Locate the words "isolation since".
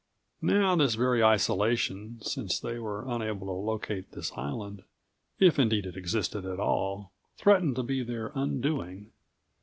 1.23-2.59